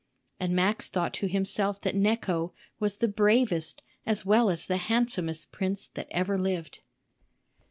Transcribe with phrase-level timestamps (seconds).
[0.39, 5.51] And Max thought to himself that Necho was the bravest as well as the handsomest
[5.51, 6.79] prince that ever lived.